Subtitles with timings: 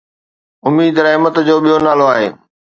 [0.67, 2.27] اميد رحمت جو ٻيو نالو آهي